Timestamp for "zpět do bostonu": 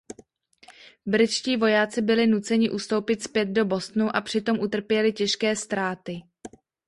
3.23-4.15